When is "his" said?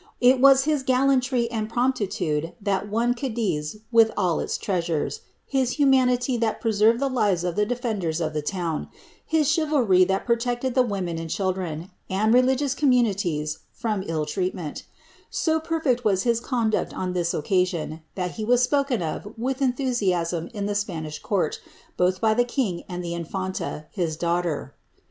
0.63-0.81, 5.45-5.73, 9.23-9.47, 16.23-16.39, 23.91-24.17